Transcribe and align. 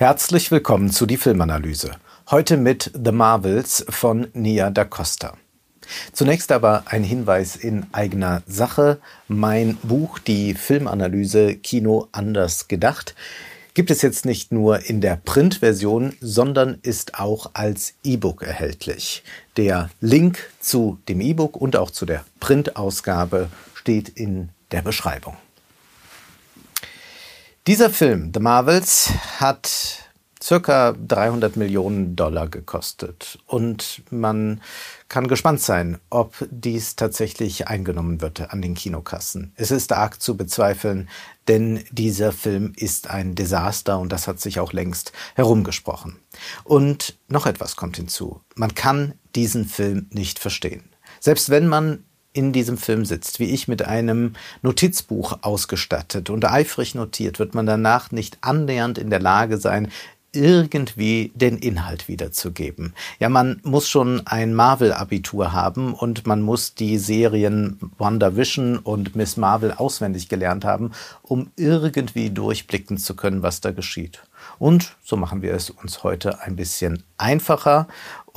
Herzlich 0.00 0.52
willkommen 0.52 0.92
zu 0.92 1.06
die 1.06 1.16
Filmanalyse. 1.16 1.90
Heute 2.30 2.56
mit 2.56 2.92
The 2.94 3.10
Marvels 3.10 3.84
von 3.88 4.28
Nia 4.32 4.70
da 4.70 4.84
Costa. 4.84 5.36
Zunächst 6.12 6.52
aber 6.52 6.84
ein 6.86 7.02
Hinweis 7.02 7.56
in 7.56 7.84
eigener 7.90 8.44
Sache. 8.46 9.00
Mein 9.26 9.76
Buch, 9.82 10.20
die 10.20 10.54
Filmanalyse 10.54 11.56
Kino 11.56 12.06
anders 12.12 12.68
gedacht, 12.68 13.16
gibt 13.74 13.90
es 13.90 14.00
jetzt 14.02 14.24
nicht 14.24 14.52
nur 14.52 14.88
in 14.88 15.00
der 15.00 15.16
Printversion, 15.16 16.14
sondern 16.20 16.78
ist 16.82 17.18
auch 17.18 17.50
als 17.54 17.94
E-Book 18.04 18.44
erhältlich. 18.44 19.24
Der 19.56 19.90
Link 20.00 20.38
zu 20.60 21.00
dem 21.08 21.20
E-Book 21.20 21.56
und 21.56 21.74
auch 21.74 21.90
zu 21.90 22.06
der 22.06 22.24
Printausgabe 22.38 23.48
steht 23.74 24.08
in 24.10 24.50
der 24.70 24.82
Beschreibung. 24.82 25.36
Dieser 27.68 27.90
Film, 27.90 28.30
The 28.32 28.40
Marvels, 28.40 29.10
hat 29.40 30.08
circa 30.42 30.92
300 30.92 31.58
Millionen 31.58 32.16
Dollar 32.16 32.48
gekostet. 32.48 33.38
Und 33.44 34.00
man 34.10 34.62
kann 35.10 35.28
gespannt 35.28 35.60
sein, 35.60 35.98
ob 36.08 36.48
dies 36.50 36.96
tatsächlich 36.96 37.68
eingenommen 37.68 38.22
wird 38.22 38.54
an 38.54 38.62
den 38.62 38.72
Kinokassen. 38.72 39.52
Es 39.56 39.70
ist 39.70 39.92
arg 39.92 40.22
zu 40.22 40.34
bezweifeln, 40.38 41.10
denn 41.46 41.84
dieser 41.90 42.32
Film 42.32 42.72
ist 42.74 43.10
ein 43.10 43.34
Desaster 43.34 43.98
und 43.98 44.12
das 44.12 44.28
hat 44.28 44.40
sich 44.40 44.60
auch 44.60 44.72
längst 44.72 45.12
herumgesprochen. 45.34 46.16
Und 46.64 47.18
noch 47.28 47.44
etwas 47.44 47.76
kommt 47.76 47.98
hinzu. 47.98 48.40
Man 48.54 48.74
kann 48.74 49.12
diesen 49.34 49.66
Film 49.66 50.06
nicht 50.08 50.38
verstehen. 50.38 50.88
Selbst 51.20 51.50
wenn 51.50 51.68
man 51.68 52.04
in 52.32 52.52
diesem 52.52 52.78
Film 52.78 53.04
sitzt, 53.04 53.40
wie 53.40 53.50
ich 53.52 53.68
mit 53.68 53.82
einem 53.82 54.34
Notizbuch 54.62 55.38
ausgestattet 55.42 56.30
und 56.30 56.44
eifrig 56.44 56.94
notiert, 56.94 57.38
wird 57.38 57.54
man 57.54 57.66
danach 57.66 58.10
nicht 58.12 58.38
annähernd 58.42 58.98
in 58.98 59.10
der 59.10 59.20
Lage 59.20 59.58
sein, 59.58 59.90
irgendwie 60.32 61.32
den 61.34 61.56
Inhalt 61.56 62.06
wiederzugeben. 62.06 62.94
Ja, 63.18 63.28
man 63.28 63.60
muss 63.64 63.88
schon 63.88 64.26
ein 64.26 64.54
Marvel-Abitur 64.54 65.52
haben 65.52 65.94
und 65.94 66.26
man 66.26 66.42
muss 66.42 66.74
die 66.74 66.98
Serien 66.98 67.78
WandaVision 67.96 68.78
und 68.78 69.16
Miss 69.16 69.36
Marvel 69.36 69.72
auswendig 69.72 70.28
gelernt 70.28 70.64
haben, 70.64 70.92
um 71.22 71.50
irgendwie 71.56 72.30
durchblicken 72.30 72.98
zu 72.98 73.16
können, 73.16 73.42
was 73.42 73.60
da 73.60 73.72
geschieht. 73.72 74.22
Und 74.58 74.96
so 75.02 75.16
machen 75.16 75.42
wir 75.42 75.54
es 75.54 75.70
uns 75.70 76.04
heute 76.04 76.40
ein 76.42 76.56
bisschen 76.56 77.02
einfacher. 77.16 77.88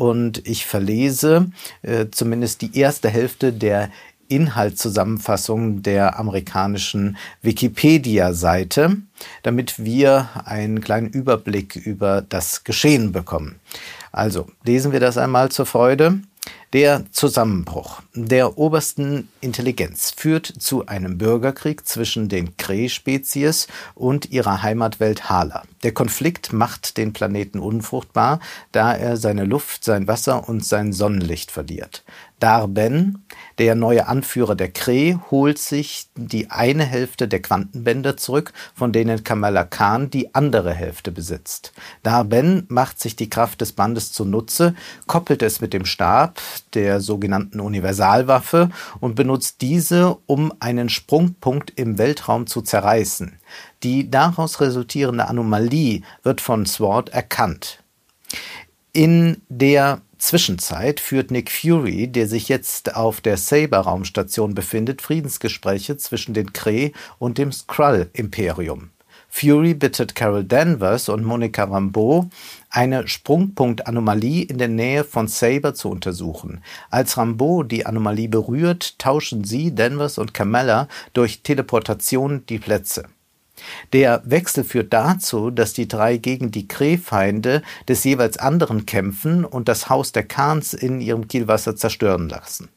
Und 0.02 0.48
ich 0.48 0.66
verlese 0.66 1.52
äh, 1.84 2.08
zumindest 2.10 2.64
die 2.64 2.76
erste 2.76 3.08
Hälfte 3.08 3.54
der 3.54 3.92
Inhaltszusammenfassung 4.30 5.84
der 5.84 6.18
amerikanischen 6.18 7.18
Wikipedia-Seite, 7.44 8.98
damit 9.44 9.86
wir 9.86 10.28
einen 10.44 10.82
kleinen 10.82 11.10
Überblick 11.10 11.76
über 11.76 12.24
das 12.24 12.64
Geschehen 12.64 13.12
bekommen. 13.12 13.60
Also 14.12 14.48
lesen 14.64 14.92
wir 14.92 15.00
das 15.00 15.20
einmal 15.20 15.52
zur 15.52 15.68
Freude. 15.68 16.20
Der 16.74 17.04
Zusammenbruch 17.12 18.02
der 18.14 18.58
obersten 18.58 19.30
Intelligenz 19.40 20.12
führt 20.12 20.46
zu 20.46 20.86
einem 20.86 21.18
Bürgerkrieg 21.18 21.88
zwischen 21.88 22.28
den 22.28 22.58
Kree-Spezies 22.58 23.68
und 23.96 24.32
ihrer 24.32 24.64
Heimatwelt 24.64 25.30
Hala. 25.30 25.64
Der 25.84 25.94
Konflikt 25.94 26.52
macht 26.52 26.98
den 26.98 27.14
Planeten 27.14 27.60
unfruchtbar, 27.60 28.40
da 28.72 28.94
er 28.94 29.18
seine 29.18 29.46
Luft, 29.46 29.84
sein 29.84 30.08
Wasser 30.08 30.48
und 30.50 30.66
sein 30.66 30.94
Sonnenlicht 30.94 31.52
verliert. 31.52 32.04
Darben, 32.42 33.24
der 33.60 33.76
neue 33.76 34.08
Anführer 34.08 34.56
der 34.56 34.72
Kree, 34.72 35.16
holt 35.30 35.60
sich 35.60 36.08
die 36.16 36.50
eine 36.50 36.84
Hälfte 36.84 37.28
der 37.28 37.42
Quantenbänder 37.42 38.18
zurück, 38.18 38.52
von 38.74 38.92
denen 38.92 39.24
Kamala 39.24 39.64
Khan 39.64 40.10
die 40.10 40.34
andere 40.34 40.74
Hälfte 40.74 41.12
besitzt. 41.12 41.72
Darben 42.02 42.66
macht 42.68 43.00
sich 43.00 43.16
die 43.16 43.30
Kraft 43.30 43.62
des 43.62 43.74
Bandes 43.74 44.12
zunutze, 44.12 44.74
koppelt 45.06 45.44
es 45.44 45.62
mit 45.62 45.72
dem 45.72 45.86
Stab, 45.86 46.42
der 46.74 47.00
sogenannten 47.00 47.60
Universalwaffe, 48.02 48.70
und 49.00 49.16
benutzt 49.16 49.62
diese, 49.62 50.18
um 50.26 50.54
einen 50.60 50.90
Sprungpunkt 50.90 51.74
im 51.76 51.98
Weltraum 51.98 52.48
zu 52.48 52.62
zerreißen. 52.62 53.38
Die 53.84 54.10
daraus 54.10 54.60
resultierende 54.62 55.28
Anomalie 55.28 56.02
wird 56.24 56.42
von 56.42 56.66
Sword 56.66 57.10
erkannt. 57.10 57.84
In 58.94 59.42
der 59.50 60.02
Zwischenzeit 60.18 61.00
führt 61.00 61.32
Nick 61.32 61.52
Fury, 61.52 62.08
der 62.08 62.28
sich 62.28 62.50
jetzt 62.50 62.96
auf 62.96 63.22
der 63.22 63.38
Saber-Raumstation 63.38 64.54
befindet, 64.54 65.02
Friedensgespräche 65.02 65.98
zwischen 65.98 66.34
den 66.34 66.54
Kree 66.54 66.92
und 67.18 67.38
dem 67.38 67.52
Skrull-Imperium. 67.52 68.90
Fury 69.34 69.74
bittet 69.74 70.14
Carol 70.14 70.44
Danvers 70.44 71.08
und 71.08 71.24
Monica 71.24 71.64
Rambeau, 71.64 72.30
eine 72.70 73.08
Sprungpunktanomalie 73.08 74.44
in 74.44 74.58
der 74.58 74.68
Nähe 74.68 75.06
von 75.06 75.30
Saber 75.30 75.74
zu 75.74 75.90
untersuchen. 75.90 76.62
Als 76.92 77.18
Rambeau 77.18 77.64
die 77.64 77.86
Anomalie 77.86 78.28
berührt, 78.28 79.00
tauschen 79.00 79.46
sie, 79.46 79.74
Danvers 79.74 80.18
und 80.18 80.34
Kamala 80.34 80.90
durch 81.14 81.42
Teleportation 81.44 82.46
die 82.48 82.60
Plätze. 82.60 83.06
Der 83.94 84.22
Wechsel 84.26 84.66
führt 84.66 84.92
dazu, 84.92 85.50
dass 85.50 85.74
die 85.74 85.88
drei 85.88 86.18
gegen 86.18 86.52
die 86.52 86.68
Krehfeinde 86.68 87.64
des 87.88 88.04
jeweils 88.04 88.38
anderen 88.38 88.86
kämpfen 88.86 89.46
und 89.46 89.70
das 89.70 89.90
Haus 89.90 90.12
der 90.12 90.24
Kahns 90.24 90.74
in 90.74 91.00
ihrem 91.00 91.28
Kielwasser 91.30 91.76
zerstören 91.78 92.28
lassen. 92.28 92.70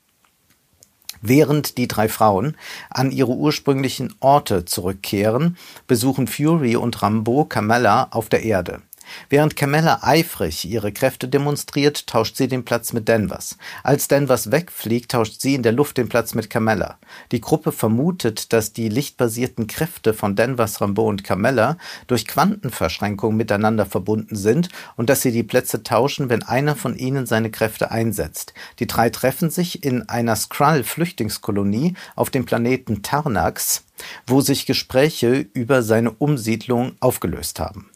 Während 1.26 1.78
die 1.78 1.88
drei 1.88 2.10
Frauen 2.10 2.54
an 2.90 3.10
ihre 3.10 3.32
ursprünglichen 3.32 4.14
Orte 4.20 4.66
zurückkehren, 4.66 5.56
besuchen 5.86 6.26
Fury 6.26 6.76
und 6.76 7.00
Rambo 7.00 7.46
Camella 7.46 8.08
auf 8.10 8.28
der 8.28 8.42
Erde. 8.42 8.82
Während 9.28 9.56
Camilla 9.56 10.00
eifrig 10.02 10.64
ihre 10.64 10.92
Kräfte 10.92 11.28
demonstriert, 11.28 12.06
tauscht 12.06 12.36
sie 12.36 12.48
den 12.48 12.64
Platz 12.64 12.92
mit 12.92 13.08
Danvers. 13.08 13.58
Als 13.82 14.08
Danvers 14.08 14.50
wegfliegt, 14.50 15.10
tauscht 15.12 15.40
sie 15.40 15.54
in 15.54 15.62
der 15.62 15.72
Luft 15.72 15.98
den 15.98 16.08
Platz 16.08 16.34
mit 16.34 16.50
Camilla. 16.50 16.98
Die 17.32 17.40
Gruppe 17.40 17.72
vermutet, 17.72 18.52
dass 18.52 18.72
die 18.72 18.88
lichtbasierten 18.88 19.66
Kräfte 19.66 20.14
von 20.14 20.36
Danvers, 20.36 20.80
Rambeau 20.80 21.08
und 21.08 21.24
Camilla 21.24 21.78
durch 22.06 22.26
Quantenverschränkung 22.26 23.36
miteinander 23.36 23.86
verbunden 23.86 24.36
sind 24.36 24.68
und 24.96 25.10
dass 25.10 25.22
sie 25.22 25.32
die 25.32 25.42
Plätze 25.42 25.82
tauschen, 25.82 26.28
wenn 26.28 26.42
einer 26.42 26.76
von 26.76 26.96
ihnen 26.96 27.26
seine 27.26 27.50
Kräfte 27.50 27.90
einsetzt. 27.90 28.54
Die 28.78 28.86
drei 28.86 29.10
treffen 29.10 29.50
sich 29.50 29.84
in 29.84 30.08
einer 30.08 30.36
Skrull-Flüchtlingskolonie 30.36 31.94
auf 32.16 32.30
dem 32.30 32.44
Planeten 32.44 33.02
Tarnax, 33.02 33.84
wo 34.26 34.40
sich 34.40 34.66
Gespräche 34.66 35.46
über 35.52 35.82
seine 35.82 36.10
Umsiedlung 36.10 36.96
aufgelöst 37.00 37.60
haben. 37.60 37.90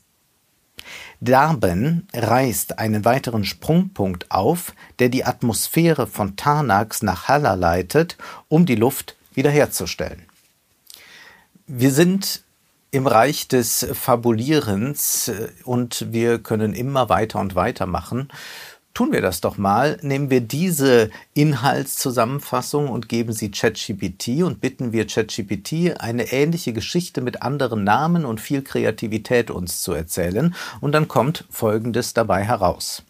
Darben 1.21 2.07
reißt 2.15 2.79
einen 2.79 3.05
weiteren 3.05 3.45
Sprungpunkt 3.45 4.31
auf, 4.31 4.73
der 4.99 5.09
die 5.09 5.25
Atmosphäre 5.25 6.07
von 6.07 6.37
Tarnax 6.37 7.03
nach 7.03 7.29
Halla 7.29 7.55
leitet, 7.55 8.17
um 8.49 8.67
die 8.67 8.77
Luft 8.77 9.17
wiederherzustellen. 9.35 10.25
Wir 11.67 11.93
sind 11.93 12.43
im 12.91 13.07
Reich 13.07 13.49
des 13.49 13.87
Fabulierens 13.93 15.29
äh, 15.29 15.49
und 15.65 16.07
wir 16.13 16.39
können 16.39 16.73
immer 16.73 17.09
weiter 17.09 17.39
und 17.41 17.55
weiter 17.55 17.87
machen. 17.87 18.29
Tun 18.99 19.13
wir 19.13 19.23
das 19.23 19.41
doch 19.41 19.59
mal. 19.59 19.97
Nehmen 20.03 20.29
wir 20.29 20.41
diese 20.41 21.11
Inhaltszusammenfassung 21.35 22.89
und 22.89 23.09
geben 23.09 23.33
sie 23.33 23.53
ChatGPT 23.53 24.43
und 24.43 24.61
bitten 24.61 24.91
wir 24.93 25.07
ChatGPT, 25.07 26.01
eine 26.01 26.33
ähnliche 26.33 26.73
Geschichte 26.73 27.21
mit 27.21 27.41
anderen 27.43 27.85
Namen 27.85 28.25
und 28.25 28.41
viel 28.41 28.61
Kreativität 28.61 29.53
uns 29.53 29.83
zu 29.83 29.93
erzählen. 29.93 30.53
Und 30.81 30.97
dann 30.97 31.07
kommt 31.07 31.45
Folgendes 31.49 32.13
dabei 32.13 32.43
heraus. 32.43 33.05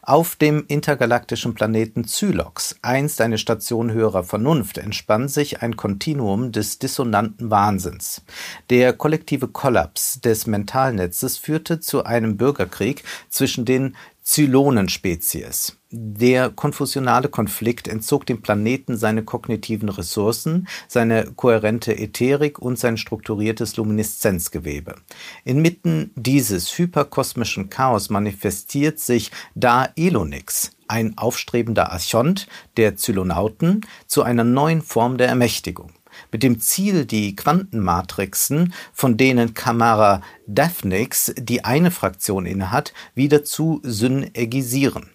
Auf 0.00 0.36
dem 0.36 0.64
intergalaktischen 0.68 1.54
Planeten 1.54 2.04
Zylox, 2.06 2.76
einst 2.80 3.20
eine 3.20 3.38
Station 3.38 3.90
höherer 3.90 4.22
Vernunft, 4.22 4.78
entspann 4.78 5.26
sich 5.26 5.62
ein 5.62 5.76
Kontinuum 5.76 6.52
des 6.52 6.78
dissonanten 6.78 7.50
Wahnsinns. 7.50 8.22
Der 8.70 8.92
kollektive 8.92 9.48
Kollaps 9.48 10.20
des 10.20 10.46
Mentalnetzes 10.46 11.38
führte 11.38 11.80
zu 11.80 12.04
einem 12.04 12.36
Bürgerkrieg 12.36 13.02
zwischen 13.30 13.64
den 13.64 13.96
Zylonenspezies. 14.26 15.78
Der 15.92 16.50
konfusionale 16.50 17.28
Konflikt 17.28 17.86
entzog 17.86 18.26
dem 18.26 18.42
Planeten 18.42 18.96
seine 18.96 19.22
kognitiven 19.22 19.88
Ressourcen, 19.88 20.66
seine 20.88 21.26
kohärente 21.36 21.96
Ätherik 21.96 22.58
und 22.58 22.76
sein 22.76 22.96
strukturiertes 22.96 23.76
Lumineszenzgewebe. 23.76 24.96
Inmitten 25.44 26.10
dieses 26.16 26.76
hyperkosmischen 26.76 27.70
Chaos 27.70 28.10
manifestiert 28.10 28.98
sich 28.98 29.30
Da 29.54 29.90
Elonix, 29.94 30.72
ein 30.88 31.16
aufstrebender 31.16 31.92
Archont 31.92 32.48
der 32.76 32.96
Zylonauten, 32.96 33.82
zu 34.08 34.24
einer 34.24 34.44
neuen 34.44 34.82
Form 34.82 35.18
der 35.18 35.28
Ermächtigung 35.28 35.92
mit 36.32 36.42
dem 36.42 36.60
Ziel, 36.60 37.04
die 37.06 37.36
Quantenmatrixen, 37.36 38.72
von 38.92 39.16
denen 39.16 39.54
Kamara 39.54 40.22
Daphnex 40.46 41.32
die 41.36 41.64
eine 41.64 41.90
Fraktion 41.90 42.46
innehat, 42.46 42.92
wieder 43.14 43.44
zu 43.44 43.80
synergisieren. 43.82 45.10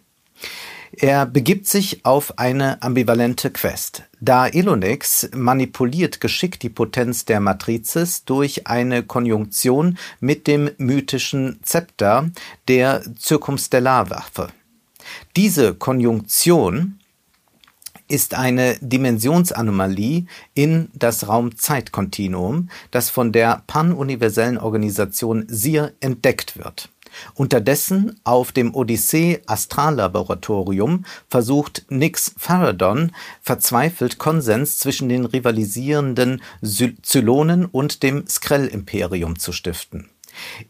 Er 0.93 1.25
begibt 1.25 1.67
sich 1.67 2.05
auf 2.05 2.37
eine 2.37 2.81
ambivalente 2.81 3.49
Quest. 3.49 4.03
Da 4.19 4.47
Elonix 4.47 5.29
manipuliert 5.33 6.19
geschickt 6.19 6.63
die 6.63 6.69
Potenz 6.69 7.23
der 7.23 7.39
Matrizis 7.39 8.25
durch 8.25 8.67
eine 8.67 9.03
Konjunktion 9.03 9.97
mit 10.19 10.47
dem 10.47 10.69
mythischen 10.77 11.59
Zepter 11.63 12.29
der 12.67 13.03
Zirkumstellarwaffe. 13.17 14.49
Diese 15.35 15.73
Konjunktion 15.73 16.99
ist 18.11 18.33
eine 18.33 18.75
Dimensionsanomalie 18.81 20.25
in 20.53 20.89
das 20.93 21.29
Raum-Zeit-Kontinuum, 21.29 22.69
das 22.91 23.09
von 23.09 23.31
der 23.31 23.63
panuniversellen 23.67 24.57
Organisation 24.57 25.45
SIR 25.47 25.93
entdeckt 26.01 26.57
wird. 26.57 26.89
Unterdessen 27.35 28.19
auf 28.23 28.51
dem 28.51 28.75
Odyssee 28.75 29.41
Astrallaboratorium 29.45 31.05
versucht 31.29 31.85
Nix 31.89 32.33
Faradon 32.37 33.11
verzweifelt 33.41 34.17
Konsens 34.17 34.77
zwischen 34.77 35.09
den 35.09 35.25
rivalisierenden 35.25 36.41
Zylonen 36.61 37.65
und 37.65 38.03
dem 38.03 38.27
Skrell-Imperium 38.27 39.39
zu 39.39 39.51
stiften. 39.51 40.09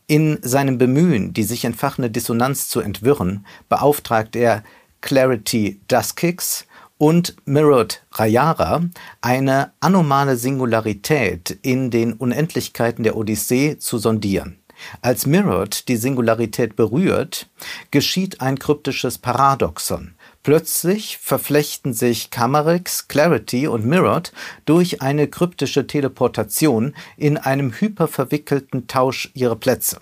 In 0.07 0.39
seinem 0.41 0.77
Bemühen, 0.77 1.33
die 1.33 1.43
sich 1.43 1.65
entfachende 1.65 2.09
Dissonanz 2.09 2.69
zu 2.69 2.81
entwirren, 2.81 3.45
beauftragt 3.69 4.35
er 4.35 4.63
Clarity 5.01 5.79
Duskix 5.87 6.65
und 7.01 7.35
Mirrod 7.45 8.03
Rayara 8.11 8.83
eine 9.21 9.71
anomale 9.79 10.37
Singularität 10.37 11.57
in 11.63 11.89
den 11.89 12.13
Unendlichkeiten 12.13 13.01
der 13.01 13.17
Odyssee 13.17 13.79
zu 13.79 13.97
sondieren. 13.97 14.59
Als 15.01 15.25
Mirrod 15.25 15.87
die 15.87 15.95
Singularität 15.95 16.75
berührt, 16.75 17.49
geschieht 17.89 18.39
ein 18.39 18.59
kryptisches 18.59 19.17
Paradoxon. 19.17 20.13
Plötzlich 20.43 21.17
verflechten 21.17 21.95
sich 21.95 22.29
Camarix, 22.29 23.07
Clarity 23.07 23.67
und 23.67 23.83
Mirrod 23.83 24.31
durch 24.65 25.01
eine 25.01 25.27
kryptische 25.27 25.87
Teleportation 25.87 26.93
in 27.17 27.37
einem 27.37 27.71
hyperverwickelten 27.71 28.85
Tausch 28.85 29.31
ihre 29.33 29.55
Plätze. 29.55 30.01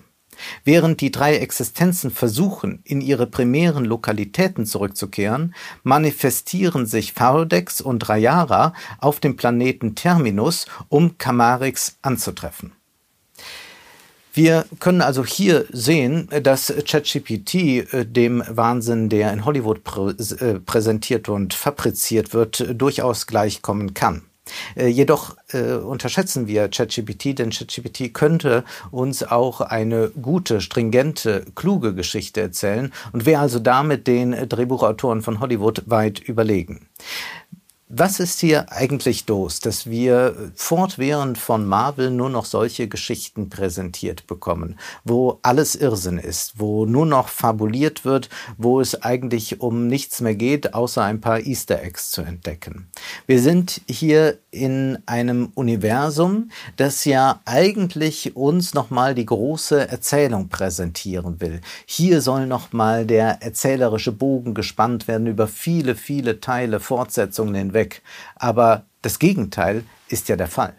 Während 0.64 1.00
die 1.00 1.10
drei 1.10 1.36
Existenzen 1.36 2.10
versuchen, 2.10 2.80
in 2.84 3.00
ihre 3.00 3.26
primären 3.26 3.84
Lokalitäten 3.84 4.66
zurückzukehren, 4.66 5.54
manifestieren 5.82 6.86
sich 6.86 7.12
Fardex 7.12 7.80
und 7.80 8.08
Rayara 8.08 8.74
auf 8.98 9.20
dem 9.20 9.36
Planeten 9.36 9.94
Terminus, 9.94 10.66
um 10.88 11.18
Camarix 11.18 11.98
anzutreffen. 12.02 12.72
Wir 14.32 14.64
können 14.78 15.02
also 15.02 15.24
hier 15.24 15.66
sehen, 15.72 16.28
dass 16.42 16.72
ChatGPT 16.86 17.54
äh, 17.54 18.06
dem 18.06 18.44
Wahnsinn, 18.48 19.08
der 19.08 19.32
in 19.32 19.44
Hollywood 19.44 19.80
äh, 20.40 20.60
präsentiert 20.60 21.28
und 21.28 21.52
fabriziert 21.52 22.32
wird, 22.32 22.64
durchaus 22.80 23.26
gleichkommen 23.26 23.92
kann. 23.92 24.22
Äh, 24.76 24.88
jedoch 24.88 25.36
äh, 25.52 25.74
unterschätzen 25.74 26.46
wir 26.46 26.68
ChatGPT, 26.68 27.38
denn 27.38 27.50
ChatGPT 27.50 28.12
könnte 28.14 28.64
uns 28.90 29.22
auch 29.22 29.60
eine 29.60 30.10
gute, 30.10 30.60
stringente, 30.60 31.44
kluge 31.54 31.94
Geschichte 31.94 32.40
erzählen 32.40 32.92
und 33.12 33.26
wäre 33.26 33.40
also 33.40 33.58
damit 33.58 34.06
den 34.06 34.48
Drehbuchautoren 34.48 35.22
von 35.22 35.40
Hollywood 35.40 35.82
weit 35.86 36.18
überlegen. 36.18 36.86
Was 37.92 38.20
ist 38.20 38.38
hier 38.38 38.70
eigentlich 38.70 39.26
los, 39.26 39.58
dass 39.58 39.90
wir 39.90 40.52
fortwährend 40.54 41.38
von 41.38 41.66
Marvel 41.66 42.12
nur 42.12 42.30
noch 42.30 42.44
solche 42.44 42.86
Geschichten 42.86 43.50
präsentiert 43.50 44.28
bekommen, 44.28 44.78
wo 45.02 45.40
alles 45.42 45.74
Irrsinn 45.74 46.18
ist, 46.18 46.60
wo 46.60 46.86
nur 46.86 47.04
noch 47.04 47.28
fabuliert 47.28 48.04
wird, 48.04 48.28
wo 48.56 48.80
es 48.80 49.02
eigentlich 49.02 49.60
um 49.60 49.88
nichts 49.88 50.20
mehr 50.20 50.36
geht, 50.36 50.72
außer 50.72 51.02
ein 51.02 51.20
paar 51.20 51.40
Easter 51.40 51.82
Eggs 51.82 52.12
zu 52.12 52.22
entdecken? 52.22 52.86
Wir 53.26 53.40
sind 53.40 53.80
hier 53.88 54.38
in 54.52 54.98
einem 55.06 55.50
Universum, 55.56 56.52
das 56.76 57.04
ja 57.04 57.40
eigentlich 57.44 58.36
uns 58.36 58.72
nochmal 58.72 59.16
die 59.16 59.26
große 59.26 59.88
Erzählung 59.88 60.48
präsentieren 60.48 61.40
will. 61.40 61.60
Hier 61.86 62.20
soll 62.20 62.46
nochmal 62.46 63.04
der 63.04 63.42
erzählerische 63.42 64.12
Bogen 64.12 64.54
gespannt 64.54 65.08
werden 65.08 65.26
über 65.26 65.48
viele, 65.48 65.96
viele 65.96 66.38
Teile, 66.38 66.78
Fortsetzungen 66.78 67.56
hinweg 67.56 67.79
weg. 67.80 68.02
Aber 68.36 68.84
das 69.02 69.18
Gegenteil 69.18 69.84
ist 70.08 70.28
ja 70.28 70.36
der 70.36 70.48
Fall. 70.48 70.74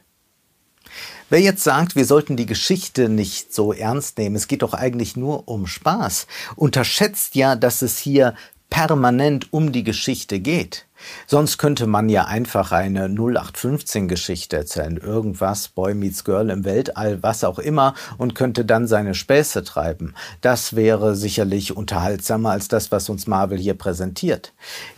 Wer 1.29 1.39
jetzt 1.39 1.63
sagt, 1.63 1.95
wir 1.95 2.05
sollten 2.05 2.35
die 2.35 2.45
Geschichte 2.45 3.07
nicht 3.07 3.53
so 3.53 3.73
ernst 3.73 4.17
nehmen, 4.17 4.35
es 4.35 4.47
geht 4.47 4.61
doch 4.61 4.73
eigentlich 4.73 5.15
nur 5.15 5.47
um 5.47 5.65
Spaß, 5.65 6.27
unterschätzt 6.55 7.35
ja, 7.35 7.55
dass 7.55 7.81
es 7.81 7.97
hier 7.97 8.35
permanent 8.69 9.53
um 9.53 9.71
die 9.71 9.83
Geschichte 9.83 10.39
geht. 10.39 10.87
Sonst 11.27 11.57
könnte 11.57 11.87
man 11.87 12.09
ja 12.09 12.25
einfach 12.25 12.71
eine 12.71 13.07
0815-Geschichte 13.07 14.57
erzählen, 14.57 14.97
irgendwas, 14.97 15.69
Boy 15.69 15.93
meets 15.93 16.23
Girl 16.23 16.49
im 16.49 16.65
Weltall, 16.65 17.21
was 17.21 17.43
auch 17.43 17.59
immer, 17.59 17.93
und 18.17 18.35
könnte 18.35 18.65
dann 18.65 18.87
seine 18.87 19.15
Späße 19.15 19.63
treiben. 19.63 20.13
Das 20.41 20.75
wäre 20.75 21.15
sicherlich 21.15 21.75
unterhaltsamer 21.75 22.51
als 22.51 22.67
das, 22.67 22.91
was 22.91 23.09
uns 23.09 23.27
Marvel 23.27 23.57
hier 23.57 23.73
präsentiert. 23.73 24.53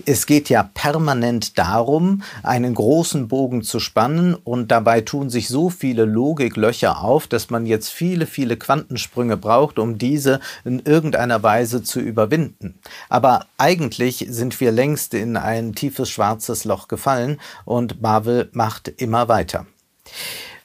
Es 0.05 0.25
geht 0.25 0.49
ja 0.49 0.63
permanent 0.63 1.57
darum, 1.57 2.23
einen 2.43 2.73
großen 2.73 3.27
Bogen 3.27 3.63
zu 3.63 3.79
spannen, 3.79 4.35
und 4.35 4.71
dabei 4.71 5.01
tun 5.01 5.29
sich 5.29 5.47
so 5.47 5.69
viele 5.69 6.05
Logiklöcher 6.05 7.03
auf, 7.03 7.27
dass 7.27 7.49
man 7.49 7.65
jetzt 7.65 7.89
viele, 7.89 8.25
viele 8.25 8.57
Quantensprünge 8.57 9.37
braucht, 9.37 9.79
um 9.79 9.97
diese 9.97 10.39
in 10.65 10.79
irgendeiner 10.79 11.43
Weise 11.43 11.83
zu 11.83 11.99
überwinden. 11.99 12.79
Aber 13.09 13.45
eigentlich 13.57 14.25
sind 14.29 14.59
wir 14.59 14.71
längst 14.71 15.13
in 15.13 15.37
ein 15.37 15.73
tief 15.73 15.92
tiefes 15.93 16.09
schwarzes 16.09 16.65
Loch 16.65 16.87
gefallen 16.87 17.39
und 17.65 18.01
Marvel 18.01 18.49
macht 18.53 18.87
immer 18.87 19.27
weiter. 19.27 19.67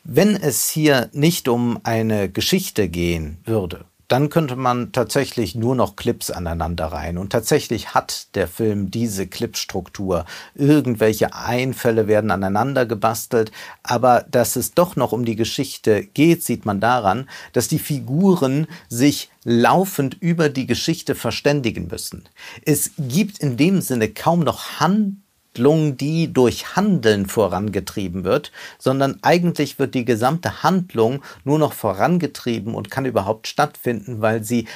Wenn 0.05 0.35
es 0.37 0.71
hier 0.71 1.11
nicht 1.13 1.49
um 1.49 1.79
eine 1.83 2.31
Geschichte 2.31 2.89
gehen 2.89 3.39
würde, 3.45 3.85
dann 4.09 4.31
könnte 4.31 4.57
man 4.57 4.93
tatsächlich 4.93 5.55
nur 5.55 5.77
noch 5.77 5.95
Clips 5.95 6.31
aneinander 6.31 6.87
rein. 6.87 7.19
Und 7.19 7.31
tatsächlich 7.31 7.95
hat 7.95 8.35
der 8.35 8.49
Film 8.49 8.91
diese 8.91 9.27
Clipstruktur. 9.27 10.25
Irgendwelche 10.55 11.35
Einfälle 11.35 12.09
werden 12.09 12.31
aneinander 12.31 12.87
gebastelt. 12.87 13.53
Aber 13.83 14.25
dass 14.31 14.57
es 14.57 14.73
doch 14.73 14.97
noch 14.97 15.13
um 15.13 15.27
die 15.27 15.37
Geschichte 15.37 16.05
geht, 16.05 16.43
sieht 16.43 16.65
man 16.65 16.81
daran, 16.81 17.29
dass 17.53 17.69
die 17.69 17.79
Figuren 17.79 18.67
sich 18.89 19.31
laufend 19.45 20.17
über 20.21 20.49
die 20.49 20.67
Geschichte 20.67 21.15
verständigen 21.15 21.89
müssen. 21.89 22.25
Es 22.65 22.93
gibt 22.99 23.39
in 23.39 23.59
dem 23.59 23.83
Sinne 23.83 24.09
kaum 24.09 24.41
noch 24.41 24.81
Hand 24.81 25.19
Handlung, 25.59 25.97
die 25.97 26.33
durch 26.33 26.77
Handeln 26.77 27.27
vorangetrieben 27.27 28.23
wird, 28.23 28.53
sondern 28.79 29.19
eigentlich 29.23 29.81
wird 29.81 29.95
die 29.97 30.05
gesamte 30.05 30.63
Handlung 30.63 31.21
nur 31.43 31.59
noch 31.59 31.73
vorangetrieben 31.73 32.77
und 32.77 32.93
kann 32.93 33.07
überhaupt 33.07 33.49
stattfinden, 33.49 34.21
weil 34.21 34.45
sie 34.45 34.69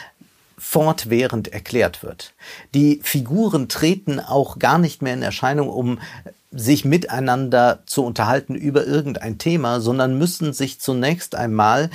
fortwährend 0.58 1.52
erklärt 1.52 2.02
wird. 2.02 2.34
Die 2.74 3.00
Figuren 3.04 3.68
treten 3.68 4.18
auch 4.18 4.58
gar 4.58 4.78
nicht 4.78 5.02
mehr 5.02 5.14
in 5.14 5.22
Erscheinung, 5.22 5.68
um 5.68 6.00
sich 6.50 6.84
miteinander 6.84 7.78
zu 7.86 8.04
unterhalten 8.04 8.56
über 8.56 8.84
irgendein 8.84 9.38
Thema, 9.38 9.80
sondern 9.80 10.18
müssen 10.18 10.52
sich 10.52 10.80
zunächst 10.80 11.36
einmal 11.36 11.90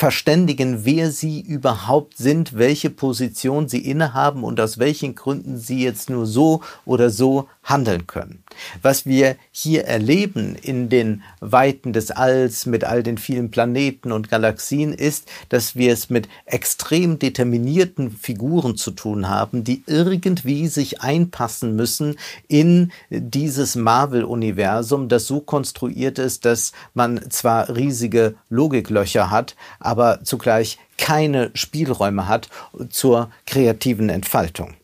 verständigen, 0.00 0.86
wer 0.86 1.10
sie 1.10 1.42
überhaupt 1.42 2.16
sind, 2.16 2.56
welche 2.56 2.88
Position 2.88 3.68
sie 3.68 3.80
innehaben 3.80 4.44
und 4.44 4.58
aus 4.58 4.78
welchen 4.78 5.14
Gründen 5.14 5.58
sie 5.58 5.84
jetzt 5.84 6.08
nur 6.08 6.24
so 6.24 6.62
oder 6.86 7.10
so 7.10 7.48
handeln 7.62 8.06
können. 8.06 8.42
Was 8.80 9.04
wir 9.04 9.36
hier 9.52 9.84
erleben 9.84 10.56
in 10.56 10.88
den 10.88 11.22
Weiten 11.40 11.92
des 11.92 12.10
Alls 12.10 12.64
mit 12.64 12.84
all 12.84 13.02
den 13.02 13.18
vielen 13.18 13.50
Planeten 13.50 14.10
und 14.10 14.30
Galaxien 14.30 14.94
ist, 14.94 15.28
dass 15.50 15.76
wir 15.76 15.92
es 15.92 16.08
mit 16.08 16.30
extrem 16.46 17.18
determinierten 17.18 18.10
Figuren 18.10 18.76
zu 18.76 18.92
tun 18.92 19.28
haben, 19.28 19.64
die 19.64 19.82
irgendwie 19.86 20.66
sich 20.68 21.02
einpassen 21.02 21.76
müssen 21.76 22.16
in 22.48 22.90
dieses 23.10 23.76
Marvel-Universum, 23.76 25.10
das 25.10 25.26
so 25.26 25.40
konstruiert 25.40 26.18
ist, 26.18 26.46
dass 26.46 26.72
man 26.94 27.30
zwar 27.30 27.76
riesige 27.76 28.34
Logiklöcher 28.48 29.30
hat, 29.30 29.56
aber 29.90 30.22
zugleich 30.22 30.78
keine 30.98 31.50
Spielräume 31.54 32.28
hat 32.28 32.48
zur 32.90 33.30
kreativen 33.44 34.08
Entfaltung. 34.08 34.74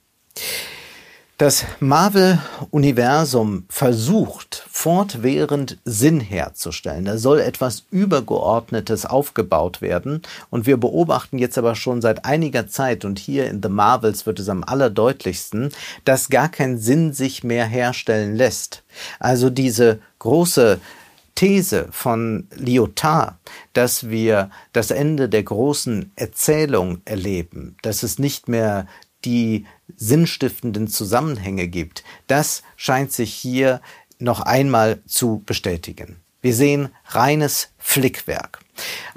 Das 1.38 1.64
Marvel-Universum 1.80 3.66
versucht 3.68 4.64
fortwährend 4.68 5.78
Sinn 5.84 6.18
herzustellen. 6.18 7.04
Da 7.04 7.18
soll 7.18 7.40
etwas 7.40 7.84
Übergeordnetes 7.90 9.04
aufgebaut 9.06 9.80
werden. 9.82 10.22
Und 10.48 10.66
wir 10.66 10.78
beobachten 10.78 11.38
jetzt 11.38 11.58
aber 11.58 11.74
schon 11.74 12.00
seit 12.00 12.24
einiger 12.24 12.68
Zeit, 12.68 13.04
und 13.04 13.18
hier 13.18 13.48
in 13.48 13.62
The 13.62 13.68
Marvels 13.68 14.24
wird 14.24 14.40
es 14.40 14.48
am 14.48 14.64
allerdeutlichsten, 14.64 15.72
dass 16.04 16.30
gar 16.30 16.48
kein 16.48 16.78
Sinn 16.78 17.12
sich 17.12 17.44
mehr 17.44 17.66
herstellen 17.66 18.34
lässt. 18.34 18.82
Also 19.20 19.50
diese 19.50 20.00
große 20.18 20.80
These 21.36 21.88
von 21.92 22.48
Lyotard, 22.56 23.36
dass 23.74 24.08
wir 24.08 24.50
das 24.72 24.90
Ende 24.90 25.28
der 25.28 25.44
großen 25.44 26.10
Erzählung 26.16 27.02
erleben, 27.04 27.76
dass 27.82 28.02
es 28.02 28.18
nicht 28.18 28.48
mehr 28.48 28.88
die 29.24 29.66
sinnstiftenden 29.96 30.88
Zusammenhänge 30.88 31.68
gibt, 31.68 32.02
das 32.26 32.62
scheint 32.76 33.12
sich 33.12 33.32
hier 33.32 33.80
noch 34.18 34.40
einmal 34.40 35.00
zu 35.06 35.42
bestätigen. 35.46 36.16
Wir 36.42 36.54
sehen 36.54 36.90
reines 37.08 37.68
Flickwerk. 37.78 38.60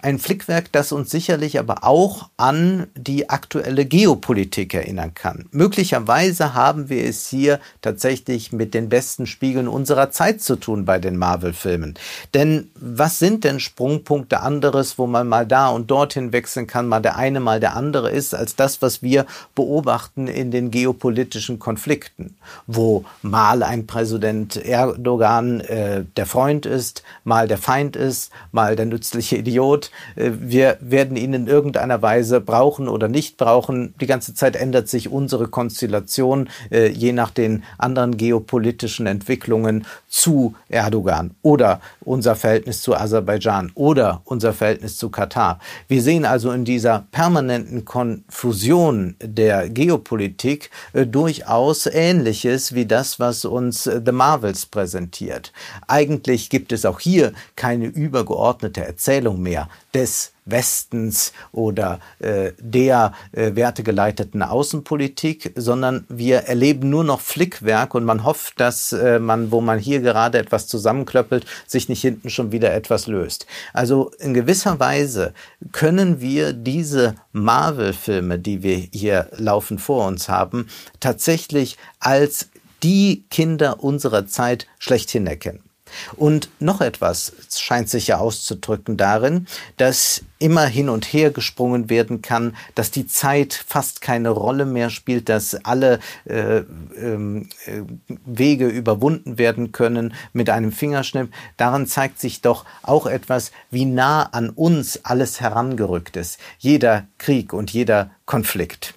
Ein 0.02 0.20
Flickwerk, 0.20 0.72
das 0.72 0.92
uns 0.94 1.12
sicherlich 1.12 1.60
aber 1.60 1.84
auch 1.84 2.30
an 2.38 2.88
die 2.96 3.30
aktuelle 3.30 3.86
Geopolitik 3.86 4.74
erinnern 4.74 5.14
kann. 5.14 5.46
Möglicherweise 5.52 6.54
haben 6.54 6.90
wir 6.90 7.04
es 7.04 7.28
hier 7.28 7.60
tatsächlich 7.82 8.54
mit 8.54 8.74
den 8.74 8.88
besten 8.88 9.26
Spiegeln 9.26 9.68
unserer 9.68 10.12
Zeit 10.12 10.42
zu 10.42 10.56
tun 10.56 10.86
bei 10.86 11.00
den 11.00 11.18
Marvel-Filmen. 11.18 11.96
Denn 12.34 12.70
was 12.76 13.20
sind 13.20 13.44
denn 13.44 13.60
Sprungpunkte 13.60 14.40
anderes, 14.40 14.98
wo 14.98 15.06
man 15.08 15.28
mal 15.28 15.46
da 15.46 15.68
und 15.68 15.92
dorthin 15.92 16.32
wechseln 16.32 16.68
kann, 16.68 16.88
mal 16.88 17.02
der 17.02 17.18
eine, 17.18 17.42
mal 17.42 17.60
der 17.60 17.76
andere 17.76 18.10
ist, 18.10 18.34
als 18.34 18.56
das, 18.56 18.82
was 18.82 19.02
wir 19.02 19.26
beobachten 19.56 20.28
in 20.28 20.52
den 20.52 20.72
geopolitischen 20.72 21.60
Konflikten, 21.60 22.38
wo 22.68 23.04
mal 23.22 23.64
ein 23.64 23.86
Präsident 23.86 24.56
Erdogan 24.56 25.60
äh, 25.60 26.06
der 26.16 26.26
Freund 26.26 26.66
ist, 26.66 27.04
mal 27.26 27.50
der 27.50 27.58
Feind 27.58 27.79
ist, 27.88 28.32
mal 28.52 28.76
der 28.76 28.86
nützliche 28.86 29.38
Idiot. 29.38 29.92
Äh, 30.16 30.32
wir 30.40 30.78
werden 30.82 31.18
ihn 31.18 31.34
in 31.34 31.48
irgendeiner 31.48 32.02
Weise 32.02 32.42
brauchen 32.42 32.88
oder 32.88 33.08
nicht 33.08 33.38
brauchen. 33.38 33.94
Die 34.02 34.06
ganze 34.06 34.34
Zeit 34.34 34.56
ändert 34.56 34.88
sich 34.88 35.10
unsere 35.10 35.48
Konstellation, 35.48 36.50
äh, 36.72 36.88
je 36.88 37.14
nach 37.14 37.32
den 37.32 37.64
anderen 37.78 38.18
geopolitischen 38.18 39.08
Entwicklungen 39.08 39.86
zu 40.08 40.56
Erdogan 40.68 41.32
oder 41.42 41.82
unser 42.02 42.36
Verhältnis 42.36 42.82
zu 42.82 42.96
Aserbaidschan 42.96 43.72
oder 43.76 44.22
unser 44.26 44.54
Verhältnis 44.54 44.98
zu 44.98 45.10
Katar. 45.10 45.60
Wir 45.88 46.02
sehen 46.02 46.26
also 46.26 46.52
in 46.52 46.66
dieser 46.66 47.06
permanenten 47.12 47.86
Konfusion 47.86 49.16
der 49.22 49.70
Geopolitik 49.70 50.70
äh, 50.94 51.06
durchaus 51.06 51.86
Ähnliches 51.86 52.74
wie 52.74 52.86
das, 52.86 53.20
was 53.20 53.46
uns 53.46 53.84
The 53.84 54.12
Marvels 54.12 54.66
präsentiert. 54.66 55.54
Eigentlich 55.88 56.50
gibt 56.50 56.72
es 56.72 56.86
auch 56.86 57.00
hier 57.00 57.34
keine 57.70 57.86
übergeordnete 57.86 58.84
Erzählung 58.84 59.44
mehr 59.44 59.70
des 59.94 60.32
Westens 60.46 61.34
oder 61.52 62.00
äh, 62.18 62.54
der 62.58 63.14
äh, 63.32 63.52
wertegeleiteten 63.54 64.42
Außenpolitik, 64.42 65.54
sondern 65.56 66.04
wir 66.10 66.38
erleben 66.46 66.90
nur 66.90 67.04
noch 67.04 67.22
Flickwerk 67.22 67.94
und 67.94 68.06
man 68.06 68.24
hofft, 68.24 68.60
dass 68.60 68.92
äh, 68.92 69.20
man, 69.20 69.52
wo 69.52 69.62
man 69.62 69.78
hier 69.78 70.02
gerade 70.02 70.40
etwas 70.40 70.66
zusammenklöppelt, 70.66 71.46
sich 71.68 71.90
nicht 71.90 72.02
hinten 72.02 72.32
schon 72.32 72.52
wieder 72.52 72.74
etwas 72.74 73.06
löst. 73.06 73.46
Also 73.72 74.10
in 74.18 74.34
gewisser 74.34 74.80
Weise 74.80 75.36
können 75.72 76.22
wir 76.22 76.54
diese 76.54 77.14
Marvel-Filme, 77.34 78.40
die 78.40 78.64
wir 78.64 78.78
hier 78.92 79.30
laufen 79.38 79.78
vor 79.78 80.08
uns 80.08 80.28
haben, 80.28 80.70
tatsächlich 81.00 81.78
als 82.00 82.50
die 82.82 83.26
Kinder 83.30 83.84
unserer 83.84 84.26
Zeit 84.26 84.66
schlechthin 84.80 85.28
erkennen. 85.28 85.69
Und 86.16 86.50
noch 86.60 86.82
etwas 86.82 87.34
scheint 87.58 87.90
sich 87.90 88.08
ja 88.08 88.18
auszudrücken 88.18 88.98
darin, 88.98 89.48
dass 89.78 90.24
immer 90.40 90.66
hin 90.66 90.90
und 90.90 91.06
her 91.06 91.32
gesprungen 91.32 91.90
werden 91.90 92.22
kann, 92.22 92.56
dass 92.74 92.92
die 92.92 93.06
Zeit 93.08 93.54
fast 93.54 94.02
keine 94.02 94.30
Rolle 94.30 94.66
mehr 94.66 94.90
spielt, 94.90 95.30
dass 95.30 95.54
alle 95.66 96.00
äh, 96.26 96.64
ähm, 96.98 97.50
äh, 97.66 97.82
Wege 98.26 98.68
überwunden 98.68 99.38
werden 99.38 99.72
können 99.72 100.14
mit 100.34 100.50
einem 100.50 100.72
Fingerschnipp. 100.72 101.30
Daran 101.58 101.88
zeigt 101.88 102.20
sich 102.20 102.42
doch 102.42 102.66
auch 102.82 103.06
etwas, 103.06 103.52
wie 103.70 103.86
nah 103.86 104.24
an 104.24 104.50
uns 104.50 105.04
alles 105.04 105.42
herangerückt 105.42 106.16
ist. 106.16 106.40
Jeder 106.58 107.08
Krieg 107.18 107.54
und 107.54 107.72
jeder 107.72 108.12
Konflikt. 108.26 108.94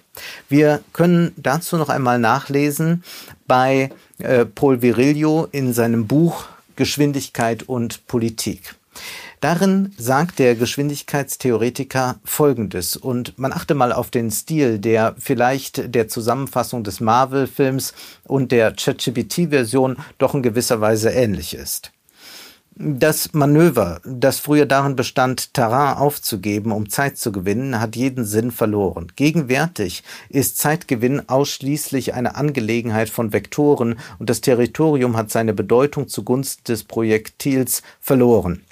Wir 0.47 0.81
können 0.93 1.33
dazu 1.37 1.77
noch 1.77 1.89
einmal 1.89 2.19
nachlesen 2.19 3.03
bei 3.47 3.89
äh, 4.19 4.45
Paul 4.45 4.81
Virilio 4.81 5.47
in 5.51 5.73
seinem 5.73 6.07
Buch 6.07 6.45
Geschwindigkeit 6.75 7.63
und 7.63 8.05
Politik. 8.07 8.75
Darin 9.39 9.93
sagt 9.97 10.39
der 10.39 10.55
Geschwindigkeitstheoretiker 10.55 12.19
Folgendes, 12.23 12.95
und 12.95 13.37
man 13.37 13.51
achte 13.51 13.75
mal 13.75 13.91
auf 13.91 14.09
den 14.09 14.31
Stil, 14.31 14.79
der 14.79 15.15
vielleicht 15.17 15.95
der 15.95 16.07
Zusammenfassung 16.07 16.83
des 16.83 16.99
Marvel-Films 16.99 17.93
und 18.23 18.51
der 18.51 18.71
ChatGPT-Version 18.73 19.97
doch 20.17 20.33
in 20.33 20.43
gewisser 20.43 20.79
Weise 20.81 21.09
ähnlich 21.09 21.55
ist. 21.55 21.92
Das 22.75 23.33
Manöver, 23.33 24.01
das 24.03 24.39
früher 24.39 24.65
darin 24.65 24.95
bestand, 24.95 25.53
Terrain 25.53 25.95
aufzugeben, 25.95 26.71
um 26.71 26.89
Zeit 26.89 27.19
zu 27.19 27.31
gewinnen, 27.31 27.79
hat 27.79 27.95
jeden 27.95 28.25
Sinn 28.25 28.49
verloren. 28.49 29.11
Gegenwärtig 29.15 30.01
ist 30.29 30.57
Zeitgewinn 30.57 31.29
ausschließlich 31.29 32.15
eine 32.15 32.33
Angelegenheit 32.35 33.09
von 33.09 33.31
Vektoren 33.31 33.99
und 34.17 34.27
das 34.27 34.41
Territorium 34.41 35.15
hat 35.15 35.29
seine 35.29 35.53
Bedeutung 35.53 36.07
zugunsten 36.07 36.63
des 36.63 36.83
Projektils 36.83 37.83
verloren. 37.99 38.63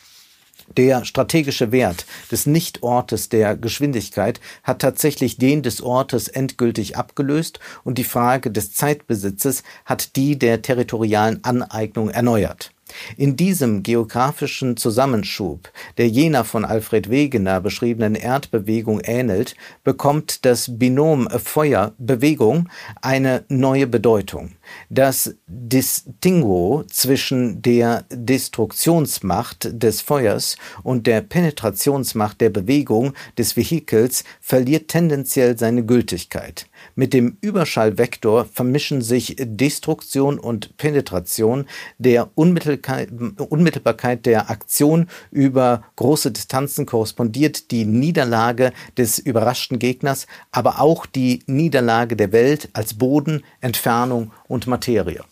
Der 0.77 1.05
strategische 1.05 1.71
Wert 1.71 2.07
des 2.31 2.47
Nichtortes 2.47 3.29
der 3.29 3.55
Geschwindigkeit 3.55 4.41
hat 4.63 4.79
tatsächlich 4.79 5.37
den 5.37 5.61
des 5.61 5.79
Ortes 5.79 6.27
endgültig 6.27 6.97
abgelöst 6.97 7.59
und 7.83 7.99
die 7.99 8.03
Frage 8.03 8.49
des 8.49 8.73
Zeitbesitzes 8.73 9.61
hat 9.85 10.15
die 10.15 10.39
der 10.39 10.63
territorialen 10.63 11.43
Aneignung 11.43 12.09
erneuert. 12.09 12.71
In 13.17 13.35
diesem 13.35 13.83
geografischen 13.83 14.77
Zusammenschub, 14.77 15.71
der 15.97 16.07
jener 16.07 16.43
von 16.43 16.65
Alfred 16.65 17.09
Wegener 17.09 17.61
beschriebenen 17.61 18.15
Erdbewegung 18.15 19.01
ähnelt, 19.01 19.55
bekommt 19.83 20.45
das 20.45 20.77
Binom 20.77 21.29
Feuer-Bewegung 21.29 22.69
eine 23.01 23.43
neue 23.49 23.87
Bedeutung. 23.87 24.51
Das 24.89 25.35
Distinguo 25.47 26.83
zwischen 26.89 27.61
der 27.61 28.05
Destruktionsmacht 28.09 29.69
des 29.71 30.01
Feuers 30.01 30.57
und 30.83 31.07
der 31.07 31.21
Penetrationsmacht 31.21 32.41
der 32.41 32.49
Bewegung 32.49 33.13
des 33.37 33.55
Vehikels 33.55 34.23
verliert 34.39 34.89
tendenziell 34.89 35.57
seine 35.57 35.85
Gültigkeit. 35.85 36.67
Mit 36.95 37.13
dem 37.13 37.37
Überschallvektor 37.41 38.45
vermischen 38.45 39.01
sich 39.01 39.35
Destruktion 39.39 40.39
und 40.39 40.77
Penetration 40.77 41.65
der 41.97 42.29
Unmittelbarkeit 42.35 44.25
der 44.25 44.49
Aktion 44.49 45.07
über 45.31 45.83
große 45.95 46.31
Distanzen 46.31 46.85
korrespondiert 46.85 47.71
die 47.71 47.85
Niederlage 47.85 48.73
des 48.97 49.19
überraschten 49.19 49.79
Gegners, 49.79 50.27
aber 50.51 50.81
auch 50.81 51.05
die 51.05 51.43
Niederlage 51.45 52.15
der 52.15 52.31
Welt 52.31 52.69
als 52.73 52.93
Boden, 52.95 53.43
Entfernung 53.61 54.31
und 54.51 54.67
Materie. 54.67 55.23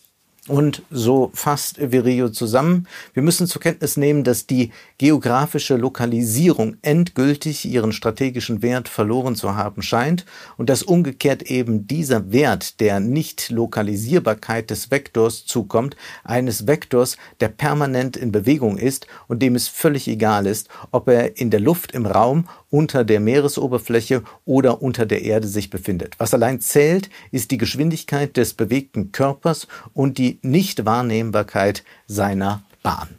Und 0.50 0.82
so 0.90 1.30
fasst 1.36 1.78
Virilio 1.80 2.30
zusammen. 2.30 2.88
Wir 3.14 3.22
müssen 3.22 3.46
zur 3.46 3.62
Kenntnis 3.62 3.98
nehmen, 3.98 4.24
dass 4.24 4.48
die 4.48 4.72
geografische 4.98 5.78
Lokalisierung 5.78 6.78
endgültig 6.82 7.66
ihren 7.66 7.94
strategischen 7.94 8.64
Wert 8.64 8.90
verloren 8.90 9.36
zu 9.36 9.56
haben 9.56 9.84
scheint 9.84 10.26
und 10.58 10.68
dass 10.68 10.82
umgekehrt 10.82 11.44
eben 11.44 11.86
dieser 11.86 12.32
Wert 12.32 12.80
der 12.80 13.00
Nicht-Lokalisierbarkeit 13.00 14.72
des 14.72 14.90
Vektors 14.90 15.46
zukommt, 15.46 15.96
eines 16.24 16.66
Vektors, 16.66 17.18
der 17.42 17.50
permanent 17.50 18.18
in 18.18 18.32
Bewegung 18.32 18.80
ist 18.80 19.06
und 19.28 19.44
dem 19.44 19.54
es 19.54 19.68
völlig 19.68 20.08
egal 20.08 20.48
ist, 20.48 20.68
ob 20.90 21.10
er 21.10 21.38
in 21.38 21.52
der 21.52 21.60
Luft, 21.60 21.92
im 21.92 22.08
Raum 22.08 22.50
unter 22.72 23.04
der 23.04 23.20
Meeresoberfläche 23.20 24.24
oder 24.46 24.82
unter 24.82 25.06
der 25.06 25.22
Erde 25.22 25.48
sich 25.48 25.70
befindet. 25.70 26.16
Was 26.18 26.34
allein 26.34 26.60
zählt, 26.60 27.10
ist 27.32 27.52
die 27.52 27.58
Geschwindigkeit 27.58 28.36
des 28.36 28.54
bewegten 28.54 29.12
Körpers 29.12 29.68
und 29.94 30.18
die 30.18 30.39
Nichtwahrnehmbarkeit 30.42 31.84
seiner 32.08 32.64
Bahn. 32.84 33.10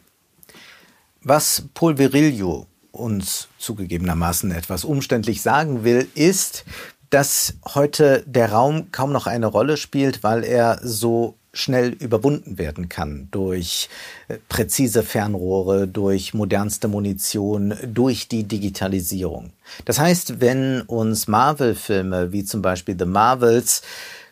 Was 1.23 1.63
Paul 1.73 1.97
Virilio 1.97 2.65
uns 2.91 3.47
zugegebenermaßen 3.57 4.51
etwas 4.51 4.83
umständlich 4.83 5.41
sagen 5.41 5.83
will, 5.83 6.07
ist, 6.15 6.65
dass 7.09 7.55
heute 7.75 8.23
der 8.25 8.51
Raum 8.51 8.91
kaum 8.91 9.11
noch 9.11 9.27
eine 9.27 9.47
Rolle 9.47 9.77
spielt, 9.77 10.23
weil 10.23 10.43
er 10.43 10.79
so 10.81 11.35
schnell 11.53 11.89
überwunden 11.89 12.57
werden 12.57 12.87
kann 12.87 13.27
durch 13.31 13.89
äh, 14.29 14.37
präzise 14.47 15.03
Fernrohre, 15.03 15.87
durch 15.87 16.33
modernste 16.33 16.87
Munition, 16.87 17.75
durch 17.85 18.29
die 18.29 18.45
Digitalisierung. 18.45 19.51
Das 19.83 19.99
heißt, 19.99 20.39
wenn 20.39 20.81
uns 20.81 21.27
Marvel-Filme 21.27 22.31
wie 22.31 22.45
zum 22.45 22.61
Beispiel 22.61 22.95
The 22.97 23.05
Marvels 23.05 23.81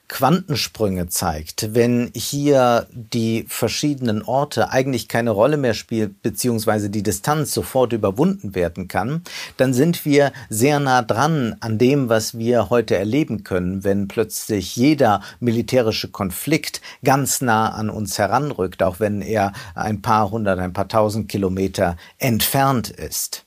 Quantensprünge 0.10 1.08
zeigt, 1.08 1.74
wenn 1.74 2.12
hier 2.14 2.88
die 2.92 3.46
verschiedenen 3.48 4.24
Orte 4.24 4.72
eigentlich 4.72 5.08
keine 5.08 5.30
Rolle 5.30 5.56
mehr 5.56 5.76
spielen, 5.76 6.18
beziehungsweise 6.22 6.90
die 6.90 7.04
Distanz 7.04 7.54
sofort 7.54 7.94
überwunden 7.94 8.56
werden 8.56 8.88
kann, 8.88 9.22
dann 9.56 9.74
sind 9.74 10.04
wir 10.06 10.34
sehr 10.50 10.80
nah 10.80 11.04
dran 11.04 11.56
an 11.62 11.78
dem, 11.78 12.10
was 12.10 12.38
wir 12.38 12.70
heute 12.70 12.98
erleben 12.98 13.44
können, 13.44 13.84
wenn 13.84 14.08
plötzlich 14.08 14.76
jeder 14.76 15.22
militärische 15.40 16.10
Konflikt 16.10 16.82
ganz 17.04 17.40
nah 17.42 17.70
an 17.70 17.90
uns 17.90 18.18
heranrückt, 18.18 18.84
auch 18.84 19.00
wenn 19.00 19.22
er 19.22 19.54
ein 19.76 20.02
paar 20.02 20.32
hundert, 20.32 20.60
ein 20.60 20.74
paar 20.74 20.88
tausend 20.88 21.30
Kilometer 21.30 21.96
entfernt 22.18 22.90
ist. 22.90 23.46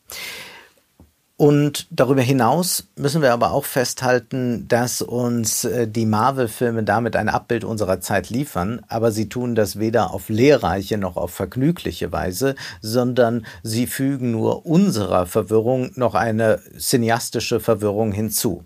Und 1.36 1.88
darüber 1.90 2.20
hinaus 2.20 2.88
müssen 2.94 3.22
wir 3.22 3.32
aber 3.32 3.52
auch 3.52 3.64
festhalten, 3.64 4.68
dass 4.68 5.02
uns 5.02 5.64
äh, 5.64 5.88
die 5.88 6.06
Marvel-Filme 6.06 6.84
damit 6.84 7.16
ein 7.16 7.28
Abbild 7.28 7.64
unserer 7.64 8.00
Zeit 8.00 8.30
liefern, 8.30 8.82
aber 8.88 9.10
sie 9.10 9.28
tun 9.28 9.54
das 9.54 9.78
weder 9.78 10.12
auf 10.12 10.28
lehrreiche 10.28 10.98
noch 10.98 11.16
auf 11.16 11.32
vergnügliche 11.32 12.12
Weise, 12.12 12.54
sondern 12.80 13.46
sie 13.62 13.86
fügen 13.86 14.30
nur 14.30 14.66
unserer 14.66 15.26
Verwirrung 15.26 15.90
noch 15.96 16.14
eine 16.14 16.60
cineastische 16.78 17.60
Verwirrung 17.60 18.12
hinzu. 18.12 18.64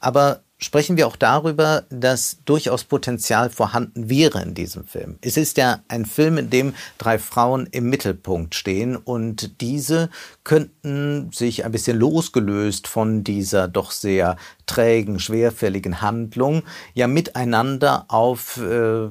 Aber 0.00 0.40
sprechen 0.58 0.96
wir 0.96 1.06
auch 1.06 1.16
darüber, 1.16 1.84
dass 1.90 2.38
durchaus 2.44 2.84
Potenzial 2.84 3.50
vorhanden 3.50 4.08
wäre 4.08 4.42
in 4.42 4.54
diesem 4.54 4.84
Film. 4.84 5.18
Es 5.20 5.36
ist 5.36 5.56
ja 5.58 5.80
ein 5.88 6.06
Film, 6.06 6.38
in 6.38 6.50
dem 6.50 6.74
drei 6.98 7.18
Frauen 7.18 7.66
im 7.70 7.90
Mittelpunkt 7.90 8.54
stehen 8.54 8.96
und 8.96 9.60
diese 9.60 10.08
könnten 10.44 11.30
sich 11.32 11.64
ein 11.64 11.72
bisschen 11.72 11.98
losgelöst 11.98 12.88
von 12.88 13.22
dieser 13.22 13.68
doch 13.68 13.90
sehr 13.90 14.36
trägen, 14.64 15.18
schwerfälligen 15.18 16.00
Handlung 16.00 16.62
ja 16.94 17.06
miteinander 17.06 18.06
auf 18.08 18.56
äh, 18.58 19.08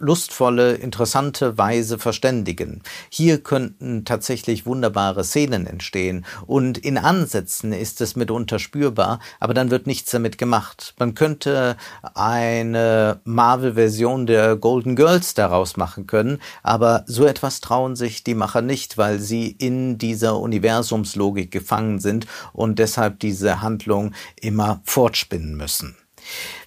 lustvolle, 0.00 0.74
interessante 0.74 1.56
Weise 1.58 1.98
verständigen. 1.98 2.82
Hier 3.10 3.42
könnten 3.42 4.04
tatsächlich 4.04 4.66
wunderbare 4.66 5.24
Szenen 5.24 5.66
entstehen 5.66 6.24
und 6.46 6.78
in 6.78 6.98
Ansätzen 6.98 7.72
ist 7.72 8.00
es 8.00 8.16
mitunter 8.16 8.58
spürbar, 8.58 9.20
aber 9.38 9.54
dann 9.54 9.70
wird 9.70 9.86
nichts 9.86 10.10
damit 10.10 10.38
gemacht. 10.38 10.94
Man 10.98 11.14
könnte 11.14 11.76
eine 12.14 13.20
Marvel-Version 13.24 14.26
der 14.26 14.56
Golden 14.56 14.96
Girls 14.96 15.34
daraus 15.34 15.76
machen 15.76 16.06
können, 16.06 16.38
aber 16.62 17.04
so 17.06 17.26
etwas 17.26 17.60
trauen 17.60 17.96
sich 17.96 18.24
die 18.24 18.34
Macher 18.34 18.62
nicht, 18.62 18.98
weil 18.98 19.18
sie 19.18 19.50
in 19.50 19.98
dieser 19.98 20.38
Universumslogik 20.38 21.50
gefangen 21.50 22.00
sind 22.00 22.26
und 22.52 22.78
deshalb 22.78 23.20
diese 23.20 23.60
Handlung 23.62 24.12
immer 24.40 24.80
fortspinnen 24.84 25.56
müssen. 25.56 25.96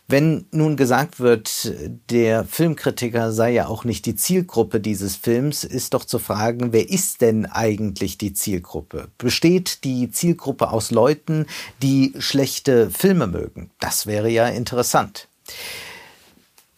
Wenn 0.07 0.45
nun 0.51 0.75
gesagt 0.75 1.19
wird, 1.19 1.73
der 2.09 2.43
Filmkritiker 2.43 3.31
sei 3.31 3.51
ja 3.51 3.67
auch 3.67 3.85
nicht 3.85 4.05
die 4.05 4.15
Zielgruppe 4.15 4.79
dieses 4.79 5.15
Films, 5.15 5.63
ist 5.63 5.93
doch 5.93 6.03
zu 6.03 6.19
fragen, 6.19 6.73
wer 6.73 6.89
ist 6.89 7.21
denn 7.21 7.45
eigentlich 7.45 8.17
die 8.17 8.33
Zielgruppe? 8.33 9.07
Besteht 9.17 9.83
die 9.85 10.11
Zielgruppe 10.11 10.71
aus 10.71 10.91
Leuten, 10.91 11.45
die 11.81 12.13
schlechte 12.19 12.89
Filme 12.91 13.27
mögen? 13.27 13.71
Das 13.79 14.05
wäre 14.05 14.29
ja 14.29 14.47
interessant. 14.47 15.29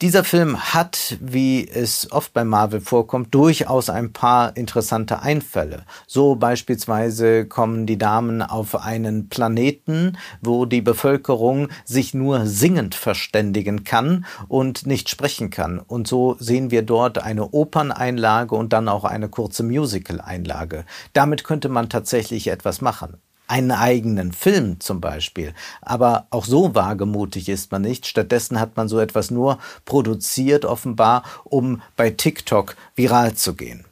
Dieser 0.02 0.25
Film 0.25 0.60
hat, 0.74 1.16
wie 1.22 1.66
es 1.66 2.12
oft 2.12 2.34
bei 2.34 2.44
Marvel 2.44 2.82
vorkommt, 2.82 3.34
durchaus 3.34 3.90
ein 3.90 4.12
paar 4.12 4.58
interessante 4.58 5.22
Einfälle. 5.22 5.86
So 6.06 6.36
beispielsweise 6.36 7.46
kommen 7.46 7.86
die 7.86 7.98
Damen 7.98 8.42
auf 8.42 8.75
einen 8.75 9.30
Planeten, 9.30 10.18
wo 10.42 10.66
die 10.66 10.82
Bevölkerung 10.82 11.70
sich 11.86 12.14
nur 12.14 12.46
singend 12.46 12.94
verständigen 12.94 13.86
kann 13.86 14.25
und 14.50 14.86
nicht 14.86 15.08
sprechen 15.08 15.50
kann. 15.50 15.80
Und 15.80 16.10
so 16.10 16.36
sehen 16.40 16.72
wir 16.72 16.82
dort 16.82 17.18
eine 17.20 17.52
Operneinlage 17.52 18.54
und 18.54 18.74
dann 18.74 18.90
auch 18.90 19.06
eine 19.06 19.30
kurze 19.30 19.64
Musical-Einlage. 19.64 20.84
Damit 21.14 21.46
könnte 21.46 21.70
man 21.70 21.88
tatsächlich 21.88 22.48
etwas 22.48 22.82
machen 22.82 23.22
einen 23.48 23.72
eigenen 23.72 24.32
Film 24.32 24.80
zum 24.80 25.02
Beispiel. 25.02 25.54
Aber 25.82 26.28
auch 26.30 26.46
so 26.46 26.75
wagemutig 26.75 27.50
ist 27.50 27.72
man 27.72 27.82
nicht. 27.82 28.08
Stattdessen 28.08 28.60
hat 28.60 28.78
man 28.78 28.88
so 28.88 29.00
etwas 29.00 29.32
nur 29.32 29.60
produziert, 29.86 30.66
offenbar, 30.66 31.24
um 31.44 31.82
bei 31.96 32.10
TikTok 32.10 32.75
viral 32.96 33.36
zu 33.36 33.56
gehen. 33.56 33.86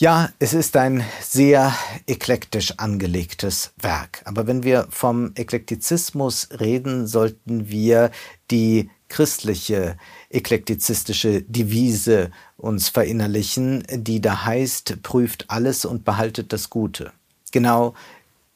Ja, 0.00 0.30
es 0.38 0.54
ist 0.54 0.78
ein 0.78 1.04
sehr 1.20 1.74
eklektisch 2.06 2.72
angelegtes 2.78 3.72
Werk. 3.76 4.22
Aber 4.24 4.46
wenn 4.46 4.62
wir 4.62 4.86
vom 4.88 5.32
Eklektizismus 5.34 6.48
reden, 6.58 7.06
sollten 7.06 7.68
wir 7.68 8.10
die 8.50 8.88
christliche 9.10 9.98
eklektizistische 10.30 11.42
Devise 11.42 12.30
uns 12.56 12.88
verinnerlichen, 12.88 13.84
die 13.92 14.22
da 14.22 14.46
heißt, 14.46 15.02
prüft 15.02 15.44
alles 15.48 15.84
und 15.84 16.06
behaltet 16.06 16.54
das 16.54 16.70
Gute. 16.70 17.12
Genau 17.50 17.94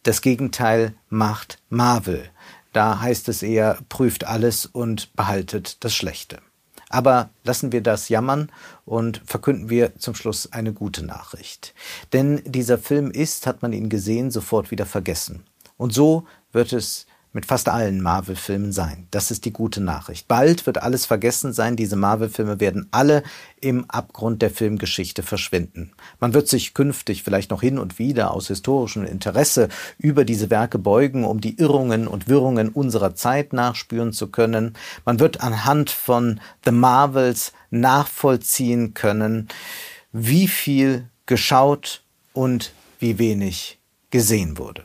das 0.02 0.20
Gegenteil 0.20 0.94
macht 1.08 1.58
Marvel. 1.70 2.30
Da 2.72 3.00
heißt 3.00 3.28
es 3.28 3.42
eher, 3.42 3.78
prüft 3.88 4.24
alles 4.24 4.66
und 4.66 5.14
behaltet 5.14 5.82
das 5.84 5.94
Schlechte. 5.94 6.40
Aber 6.90 7.30
lassen 7.42 7.72
wir 7.72 7.80
das 7.80 8.08
jammern 8.08 8.52
und 8.84 9.22
verkünden 9.24 9.70
wir 9.70 9.96
zum 9.96 10.14
Schluss 10.14 10.52
eine 10.52 10.72
gute 10.72 11.04
Nachricht. 11.04 11.74
Denn 12.12 12.42
dieser 12.44 12.78
Film 12.78 13.10
ist, 13.10 13.46
hat 13.46 13.62
man 13.62 13.72
ihn 13.72 13.88
gesehen, 13.88 14.30
sofort 14.30 14.70
wieder 14.70 14.86
vergessen. 14.86 15.44
Und 15.76 15.92
so 15.92 16.26
wird 16.52 16.72
es 16.72 17.06
mit 17.34 17.46
fast 17.46 17.68
allen 17.68 18.00
Marvel-Filmen 18.00 18.72
sein. 18.72 19.08
Das 19.10 19.30
ist 19.32 19.44
die 19.44 19.52
gute 19.52 19.82
Nachricht. 19.82 20.28
Bald 20.28 20.64
wird 20.66 20.82
alles 20.82 21.04
vergessen 21.04 21.52
sein. 21.52 21.76
Diese 21.76 21.96
Marvel-Filme 21.96 22.60
werden 22.60 22.86
alle 22.92 23.24
im 23.60 23.84
Abgrund 23.90 24.40
der 24.40 24.50
Filmgeschichte 24.50 25.24
verschwinden. 25.24 25.92
Man 26.20 26.32
wird 26.32 26.48
sich 26.48 26.74
künftig 26.74 27.24
vielleicht 27.24 27.50
noch 27.50 27.60
hin 27.60 27.78
und 27.78 27.98
wieder 27.98 28.30
aus 28.30 28.46
historischem 28.46 29.04
Interesse 29.04 29.68
über 29.98 30.24
diese 30.24 30.48
Werke 30.48 30.78
beugen, 30.78 31.24
um 31.24 31.40
die 31.40 31.58
Irrungen 31.58 32.06
und 32.06 32.28
Wirrungen 32.28 32.68
unserer 32.68 33.16
Zeit 33.16 33.52
nachspüren 33.52 34.12
zu 34.12 34.28
können. 34.28 34.74
Man 35.04 35.18
wird 35.18 35.40
anhand 35.40 35.90
von 35.90 36.40
The 36.64 36.70
Marvels 36.70 37.52
nachvollziehen 37.70 38.94
können, 38.94 39.48
wie 40.12 40.46
viel 40.46 41.08
geschaut 41.26 42.04
und 42.32 42.72
wie 43.00 43.18
wenig 43.18 43.80
gesehen 44.10 44.56
wurde. 44.56 44.84